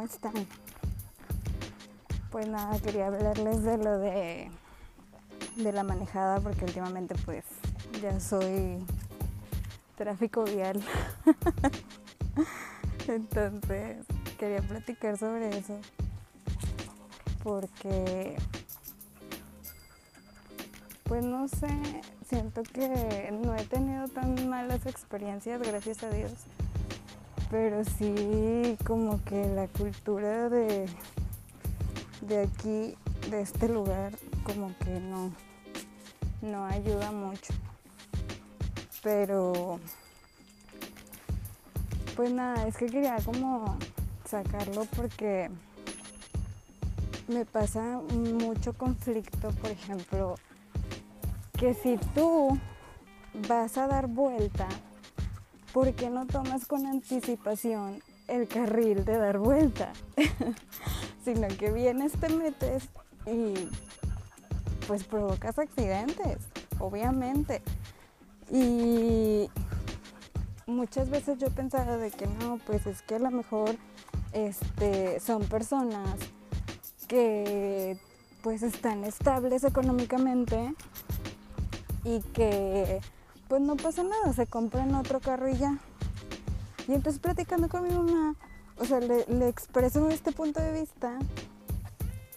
[0.00, 0.32] ¿cómo están?
[2.30, 4.50] Pues nada, quería hablarles de lo de,
[5.56, 7.44] de la manejada porque últimamente pues
[8.00, 8.78] ya soy
[9.96, 10.82] tráfico vial.
[13.08, 14.06] Entonces
[14.38, 15.78] quería platicar sobre eso
[17.42, 18.38] porque
[21.04, 21.68] pues no sé,
[22.26, 26.32] siento que no he tenido tan malas experiencias, gracias a Dios
[27.50, 30.86] pero sí como que la cultura de,
[32.22, 32.96] de aquí,
[33.28, 34.12] de este lugar,
[34.44, 35.32] como que no,
[36.42, 37.52] no ayuda mucho.
[39.02, 39.80] Pero,
[42.14, 43.76] pues nada, es que quería como
[44.24, 45.50] sacarlo porque
[47.26, 50.36] me pasa mucho conflicto, por ejemplo,
[51.58, 52.58] que si tú
[53.48, 54.68] vas a dar vuelta
[55.72, 59.92] ¿por qué no tomas con anticipación el carril de dar vuelta?
[61.24, 62.88] Sino que vienes, te metes
[63.26, 63.54] y
[64.86, 66.38] pues provocas accidentes,
[66.78, 67.62] obviamente.
[68.50, 69.48] Y
[70.66, 73.76] muchas veces yo he pensado de que no, pues es que a lo mejor
[74.32, 76.18] este, son personas
[77.06, 77.98] que
[78.42, 80.74] pues están estables económicamente
[82.04, 83.00] y que
[83.50, 85.76] pues no pasa nada, se compran otro carro y ya.
[86.86, 88.36] Y entonces platicando con mi mamá,
[88.78, 91.18] o sea, le, expreso este punto de vista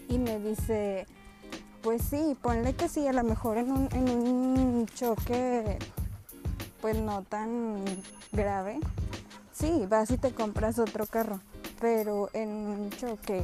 [0.09, 1.05] y me dice,
[1.83, 5.77] pues sí, ponle que sí, a lo mejor en un, en un choque
[6.81, 7.85] pues no tan
[8.31, 8.79] grave,
[9.53, 11.39] sí, vas y te compras otro carro,
[11.79, 13.43] pero en un choque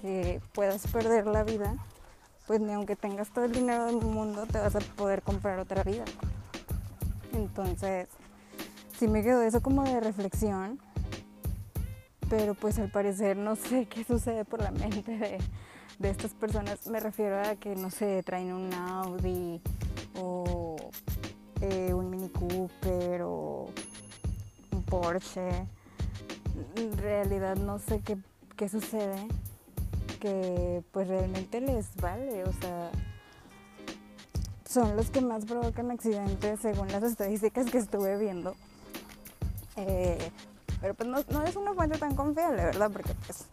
[0.00, 1.74] que puedas perder la vida,
[2.46, 5.82] pues ni aunque tengas todo el dinero del mundo te vas a poder comprar otra
[5.82, 6.04] vida.
[7.32, 8.08] Entonces,
[8.98, 10.78] sí me quedó eso como de reflexión,
[12.28, 15.16] pero pues al parecer no sé qué sucede por la mente
[15.98, 16.86] de, estas personas.
[16.86, 19.60] Me refiero a que, no sé, traen un Audi
[20.18, 20.76] o
[21.60, 23.68] eh, un Mini Cooper o
[24.72, 25.66] un Porsche.
[26.76, 28.16] En realidad no sé qué,
[28.56, 29.26] qué sucede,
[30.20, 32.90] que pues realmente les vale, o sea
[34.70, 38.54] son los que más provocan accidentes según las estadísticas que estuve viendo.
[39.76, 40.30] Eh,
[40.80, 42.88] pero pues no, es una fuente tan confiable, ¿verdad?
[42.92, 43.46] Porque pues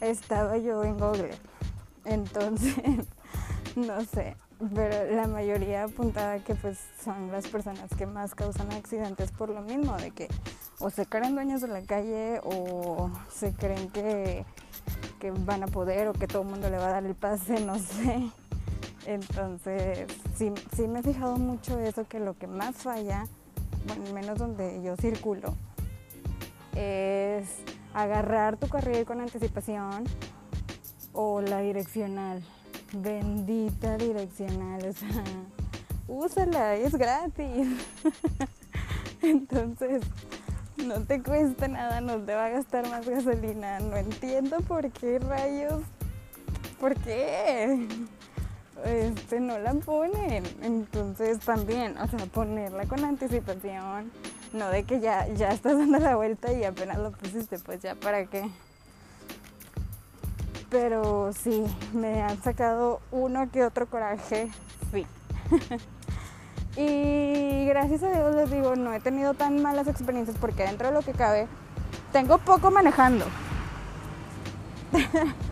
[0.00, 1.30] estaba yo en Google.
[2.04, 2.74] Entonces,
[3.76, 4.36] no sé.
[4.74, 9.62] Pero la mayoría apuntaba que pues son las personas que más causan accidentes por lo
[9.62, 10.26] mismo, de que
[10.80, 14.44] o se creen dueños de la calle o se creen que,
[15.20, 17.60] que van a poder o que todo el mundo le va a dar el pase,
[17.60, 18.32] no sé.
[19.08, 23.24] Entonces, sí, sí me he fijado mucho eso, que lo que más falla,
[23.86, 25.54] bueno, menos donde yo circulo,
[26.76, 27.48] es
[27.94, 30.04] agarrar tu carril con anticipación
[31.14, 32.44] o la direccional.
[32.92, 35.24] Bendita direccional, o sea,
[36.06, 37.66] úsala, es gratis.
[39.22, 40.02] Entonces,
[40.84, 43.80] no te cuesta nada, no te va a gastar más gasolina.
[43.80, 45.82] No entiendo por qué rayos.
[46.78, 47.88] ¿Por qué?
[48.84, 50.44] Este, no la ponen.
[50.62, 54.10] Entonces también, o sea, ponerla con anticipación,
[54.52, 57.94] no de que ya, ya estás dando la vuelta y apenas lo pusiste, pues ya
[57.94, 58.48] para qué.
[60.70, 64.50] Pero sí, me han sacado uno que otro coraje,
[64.92, 65.06] sí.
[66.80, 70.94] y gracias a Dios les digo, no he tenido tan malas experiencias porque dentro de
[70.94, 71.48] lo que cabe,
[72.12, 73.24] tengo poco manejando.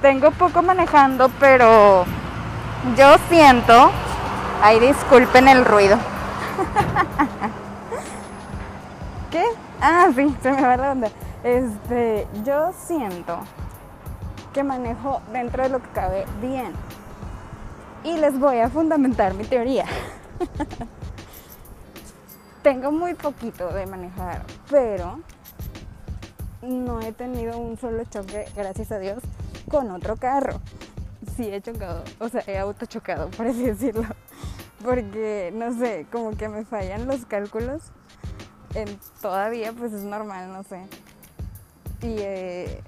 [0.00, 2.04] tengo poco manejando, pero
[2.96, 3.90] yo siento,
[4.62, 5.96] ay disculpen el ruido.
[9.30, 9.44] ¿Qué?
[9.80, 11.08] Ah, sí, se me va la onda.
[11.44, 13.38] Este, yo siento
[14.52, 16.72] que manejo dentro de lo que cabe bien.
[18.04, 19.84] Y les voy a fundamentar mi teoría.
[22.62, 25.20] Tengo muy poquito de manejar, pero
[26.62, 29.22] no he tenido un solo choque, gracias a Dios,
[29.68, 30.60] con otro carro.
[31.36, 34.06] Sí, he chocado, o sea, he autochocado, por así decirlo.
[34.84, 37.82] Porque, no sé, como que me fallan los cálculos.
[38.74, 38.86] En,
[39.20, 40.86] todavía, pues es normal, no sé.
[42.02, 42.82] Y eh,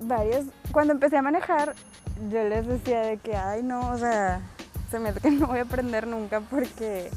[0.00, 1.74] varios, cuando empecé a manejar,
[2.30, 4.40] yo les decía de que, ay, no, o sea,
[4.90, 7.10] se me hace que no voy a aprender nunca porque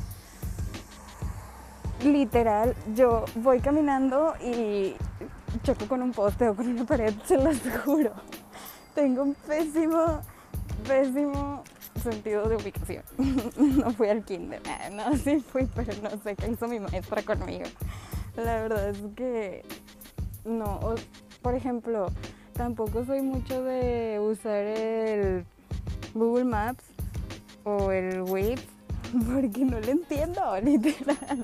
[2.03, 4.95] literal, yo voy caminando y
[5.63, 8.11] choco con un poste o con una pared, se los juro.
[8.95, 10.21] Tengo un pésimo,
[10.87, 11.63] pésimo
[12.01, 13.03] sentido de ubicación.
[13.57, 17.21] no fui al kinder, ah, no, sí fui, pero no sé qué hizo mi maestra
[17.23, 17.65] conmigo.
[18.35, 19.63] La verdad es que
[20.45, 20.79] no,
[21.41, 22.07] por ejemplo,
[22.53, 25.45] tampoco soy mucho de usar el
[26.13, 26.83] Google Maps
[27.63, 28.65] o el Waze
[29.33, 31.43] porque no lo entiendo, literal.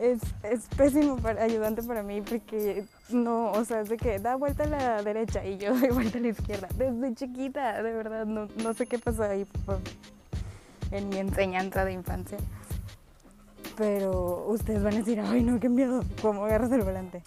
[0.00, 4.62] Es, es, pésimo ayudante para mí porque no, o sea, es de que da vuelta
[4.62, 6.68] a la derecha y yo doy vuelta a la izquierda.
[6.74, 9.46] Desde chiquita, de verdad, no, no sé qué pasó ahí
[10.90, 12.38] en mi enseñanza de infancia.
[13.76, 17.22] Pero ustedes van a decir, ay no, qué miedo, ¿cómo agarras el volante?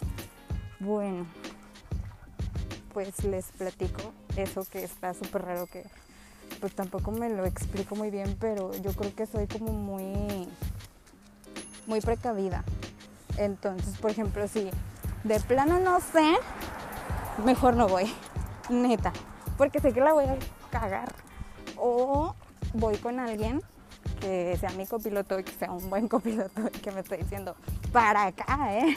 [0.80, 1.26] Bueno,
[2.92, 5.84] pues les platico eso que está súper raro que
[6.60, 10.48] pues tampoco me lo explico muy bien, pero yo creo que soy como muy,
[11.86, 12.64] muy precavida.
[13.36, 14.70] Entonces, por ejemplo, si
[15.24, 16.34] de plano no sé,
[17.44, 18.12] mejor no voy,
[18.68, 19.12] neta,
[19.56, 20.36] porque sé que la voy a
[20.70, 21.12] cagar.
[21.76, 22.34] O
[22.74, 23.60] voy con alguien
[24.20, 27.56] que sea mi copiloto y que sea un buen copiloto y que me esté diciendo,
[27.92, 28.96] para acá, ¿eh?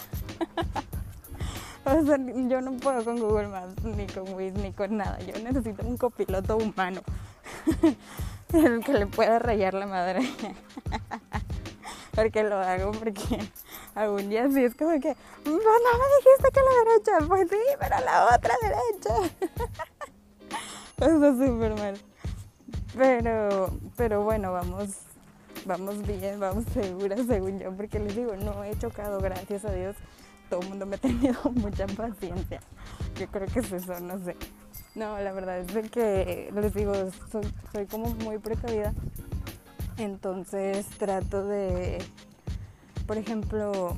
[1.85, 5.19] o sea, yo no puedo con Google Maps, ni con Waze, ni con nada.
[5.19, 7.01] Yo necesito un copiloto humano.
[8.53, 10.21] el que le pueda rayar la madre.
[12.17, 13.47] Porque lo hago porque
[13.95, 15.15] algún día sí es como que,
[15.45, 19.35] no, me dijiste que la derecha, pues sí, pero la otra derecha.
[20.97, 21.95] Eso es súper mal.
[22.97, 24.95] Pero, pero bueno, vamos,
[25.65, 29.95] vamos bien, vamos seguras según yo, porque les digo, no he chocado, gracias a Dios.
[30.49, 32.61] Todo el mundo me ha tenido mucha paciencia.
[33.19, 34.35] Yo creo que es eso, no sé.
[34.95, 36.93] No, la verdad es que les digo,
[37.31, 38.91] soy, como muy precavida.
[39.97, 41.97] Entonces trato de,
[43.07, 43.97] por ejemplo,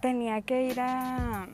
[0.00, 1.46] tenía que ir a...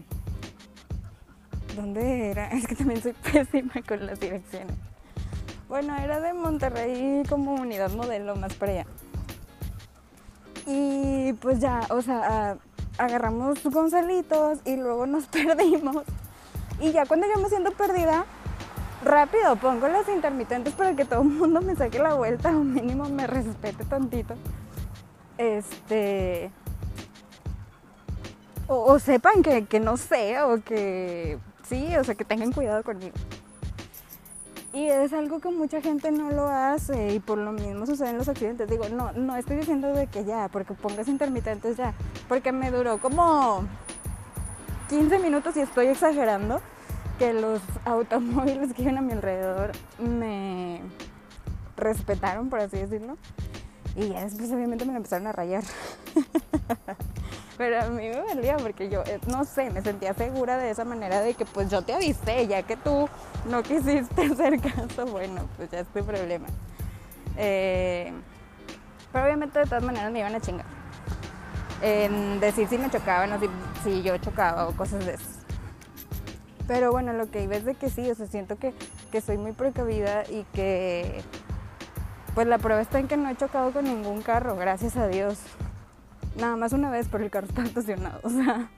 [1.74, 2.48] ¿Dónde era?
[2.52, 4.76] Es que también soy pésima con las direcciones.
[5.68, 8.86] Bueno, era de Monterrey como unidad modelo, más para allá.
[10.66, 12.58] Y pues ya, o sea,
[12.98, 16.04] agarramos Gonzalitos y luego nos perdimos.
[16.80, 18.24] Y ya cuando yo me siento perdida,
[19.04, 23.08] rápido pongo las intermitentes para que todo el mundo me saque la vuelta o mínimo
[23.08, 24.34] me respete tantito.
[25.38, 26.50] Este.
[28.66, 33.14] O, sepan que, que, no sé, o que sí, o sea, que tengan cuidado conmigo.
[34.72, 38.28] Y es algo que mucha gente no lo hace y por lo mismo suceden los
[38.28, 38.68] accidentes.
[38.68, 41.92] Digo, no, no estoy diciendo de que ya, porque pongas intermitentes ya,
[42.26, 43.64] porque me duró como
[44.88, 46.60] 15 minutos y estoy exagerando
[47.18, 50.80] que los automóviles que iban a mi alrededor me
[51.76, 53.16] respetaron, por así decirlo.
[53.96, 55.62] Y ya después obviamente me empezaron a rayar.
[57.56, 60.84] Pero a mí me valía porque yo, eh, no sé, me sentía segura de esa
[60.84, 63.08] manera de que pues yo te avisé, ya que tú
[63.48, 66.48] no quisiste hacer caso, bueno, pues ya es tu problema.
[67.36, 68.12] Eh,
[69.12, 70.66] pero obviamente de todas maneras me iban a chingar.
[71.80, 73.48] En decir si me chocaban o si,
[73.84, 75.33] si yo chocaba o cosas de eso.
[76.66, 78.72] Pero bueno, lo que iba es de que sí, o sea, siento que,
[79.12, 81.22] que soy muy precavida y que
[82.34, 85.38] pues la prueba está en que no he chocado con ningún carro, gracias a Dios.
[86.36, 88.68] Nada más una vez, por el carro está estacionado, o sea.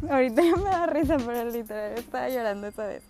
[0.10, 3.02] Ahorita ya me da risa, pero literal estaba llorando esa vez.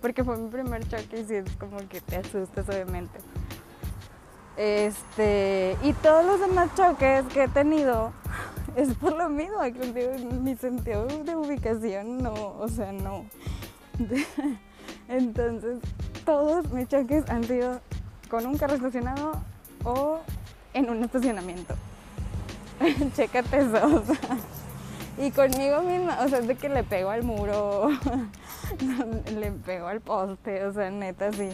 [0.00, 3.18] Porque fue mi primer choque y sí es como que te asustas, obviamente.
[4.56, 8.12] Este, y todos los demás choques que he tenido
[8.78, 9.56] es por lo mismo,
[10.40, 13.24] mi sentido de ubicación no, o sea, no.
[15.08, 15.80] Entonces,
[16.24, 17.80] todos mis choques han sido
[18.30, 19.32] con un carro estacionado
[19.82, 20.20] o
[20.74, 21.74] en un estacionamiento.
[23.16, 24.04] Chécate eso,
[25.18, 27.88] Y conmigo misma, o sea, es de que le pego al muro,
[29.34, 31.48] le pego al poste, o sea, neta, sí.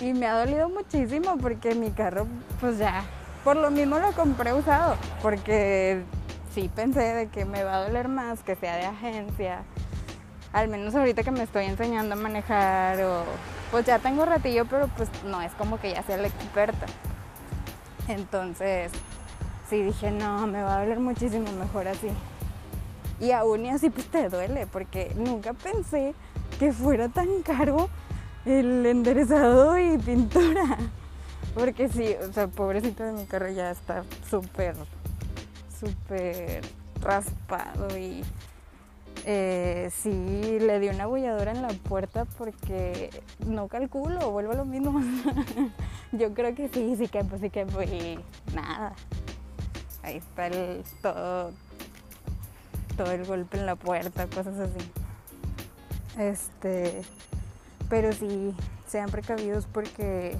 [0.00, 2.26] Y me ha dolido muchísimo porque mi carro,
[2.58, 3.04] pues ya,
[3.46, 6.02] por lo mismo lo compré usado, porque
[6.52, 9.62] sí pensé de que me va a doler más que sea de agencia.
[10.52, 13.22] Al menos ahorita que me estoy enseñando a manejar o
[13.70, 16.86] pues ya tengo ratillo, pero pues no es como que ya sea la experta.
[18.08, 18.90] Entonces,
[19.70, 22.08] sí dije, no, me va a doler muchísimo mejor así.
[23.20, 26.16] Y aún así pues te duele, porque nunca pensé
[26.58, 27.88] que fuera tan caro
[28.44, 30.78] el enderezado y pintura.
[31.56, 34.76] Porque sí, o sea, pobrecito de mi carro ya está súper,
[35.80, 36.60] súper
[37.00, 38.22] raspado y
[39.24, 43.08] eh, sí le di una abolladora en la puerta porque
[43.46, 45.00] no calculo, vuelvo a lo mismo.
[46.12, 48.92] Yo creo que sí, sí que pues sí que y nada.
[50.02, 51.52] Ahí está el, todo,
[52.98, 54.90] todo el golpe en la puerta, cosas así.
[56.18, 57.00] Este,
[57.88, 58.54] pero sí,
[58.86, 60.36] sean precavidos porque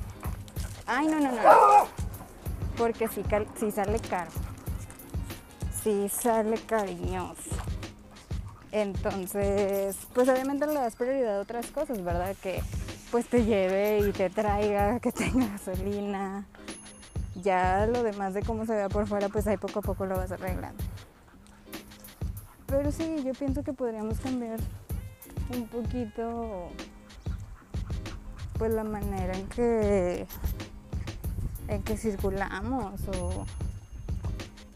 [0.86, 1.42] Ay, no, no, no.
[2.76, 3.22] Porque sí,
[3.72, 4.30] sale caro.
[5.82, 7.50] Sí sale cariñoso.
[8.70, 12.36] Entonces, pues obviamente le das prioridad a otras cosas, ¿verdad?
[12.42, 12.62] Que
[13.10, 16.44] pues te lleve y te traiga, que tenga gasolina.
[17.42, 20.16] Ya lo demás de cómo se vea por fuera, pues ahí poco a poco lo
[20.16, 20.82] vas arreglando.
[22.66, 24.58] Pero sí, yo pienso que podríamos cambiar
[25.54, 26.68] un poquito
[28.58, 30.26] pues la manera en que
[31.68, 33.44] en que circulamos o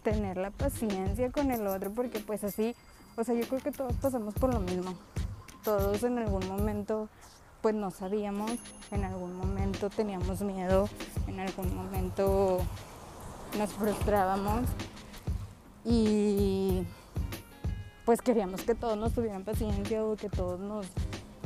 [0.03, 2.75] tener la paciencia con el otro porque pues así,
[3.17, 4.95] o sea, yo creo que todos pasamos por lo mismo.
[5.65, 7.09] Todos en algún momento
[7.61, 8.53] pues no sabíamos,
[8.91, 10.89] en algún momento teníamos miedo,
[11.27, 12.61] en algún momento
[13.59, 14.63] nos frustrábamos
[15.85, 16.83] y
[18.07, 20.87] pues queríamos que todos nos tuvieran paciencia o que todos nos,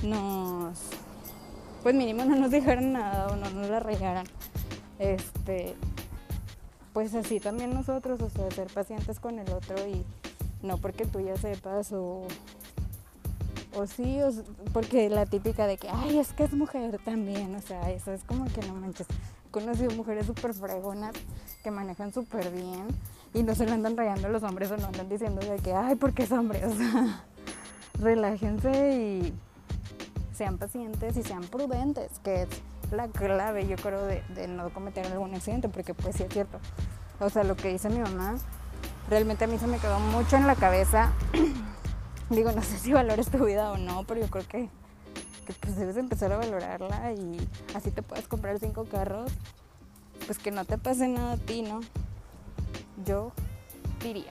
[0.03, 0.79] nos
[1.83, 4.27] pues mínimo no nos dijeran nada o no nos la regaran.
[4.99, 5.75] Este,
[6.93, 10.05] pues así también nosotros, o sea, ser pacientes con el otro y
[10.63, 12.23] no porque tú ya sepas o,
[13.75, 14.31] o sí, o,
[14.73, 18.23] porque la típica de que, ay, es que es mujer también, o sea, eso es
[18.25, 19.07] como que no manches.
[19.47, 21.13] He conocido mujeres súper fregonas
[21.63, 22.87] que manejan súper bien
[23.35, 25.97] y no se lo andan rayando los hombres o no andan diciendo de que, ay,
[25.97, 27.25] porque es hombre, o sea,
[27.99, 29.35] relájense y
[30.35, 32.49] sean pacientes y sean prudentes, que es
[32.93, 36.59] la clave, yo creo, de, no cometer algún accidente, porque pues sí es cierto.
[37.21, 38.37] O sea, lo que dice mi mamá,
[39.09, 41.13] realmente a mí se me quedó mucho en la cabeza.
[42.31, 44.69] Digo, no sé si valores tu vida o no, pero yo creo que,
[45.61, 47.37] pues debes empezar a valorarla y
[47.75, 49.31] así te puedes comprar cinco carros,
[50.27, 51.81] pues que no te pase nada a ti, ¿no?
[53.05, 53.33] Yo
[54.03, 54.31] diría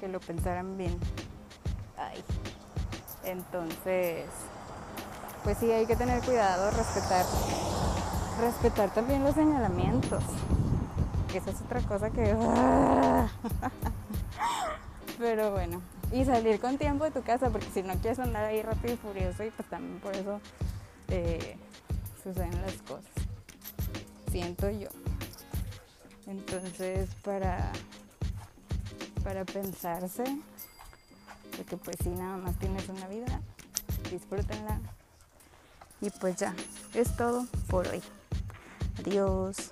[0.00, 0.96] que lo pensaran bien.
[1.96, 2.24] Ay.
[3.24, 4.24] Entonces,
[5.44, 7.24] pues sí hay que tener cuidado, respetar,
[8.40, 10.22] respetar también los señalamientos.
[11.34, 12.34] Esa es otra cosa que.
[15.18, 18.62] Pero bueno, y salir con tiempo de tu casa, porque si no quieres andar ahí
[18.62, 20.40] rápido y furioso, y pues también por eso
[21.08, 21.56] eh,
[22.22, 23.10] suceden las cosas.
[24.30, 24.88] Siento yo.
[26.26, 27.72] Entonces, para,
[29.24, 30.24] para pensarse,
[31.56, 33.40] porque pues si nada más tienes una vida,
[34.10, 34.78] disfrútenla
[36.00, 36.54] y pues ya,
[36.94, 38.02] es todo por hoy.
[39.00, 39.70] Adiós.